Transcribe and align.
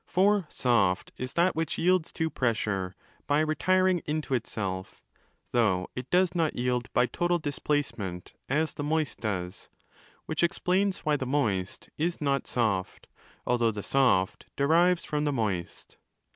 For 0.07 0.47
'soft' 0.49 1.11
is 1.19 1.33
that 1.33 1.55
which 1.55 1.77
yields 1.77 2.11
to 2.13 2.31
pressure 2.31 2.95
by 3.27 3.41
retiring 3.41 4.01
into 4.07 4.33
itself, 4.33 4.99
though 5.51 5.89
it 5.95 6.09
does 6.09 6.33
not 6.33 6.55
yield 6.55 6.91
by 6.91 7.05
total 7.05 7.37
dis 7.37 7.59
placement 7.59 8.33
as 8.49 8.73
the 8.73 8.83
moist 8.83 9.19
does—which 9.19 10.41
explains 10.41 11.05
why 11.05 11.17
the 11.17 11.27
moist 11.27 11.91
is 11.99 12.19
not 12.19 12.47
'soft', 12.47 13.09
although 13.45 13.69
'the 13.69 13.83
soft' 13.83 14.47
derives 14.55 15.05
from 15.05 15.23
the 15.25 15.31
moist. 15.31 15.97